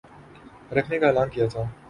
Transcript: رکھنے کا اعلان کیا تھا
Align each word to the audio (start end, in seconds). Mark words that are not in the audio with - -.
رکھنے 0.71 0.99
کا 0.99 1.07
اعلان 1.07 1.29
کیا 1.29 1.47
تھا 1.47 1.61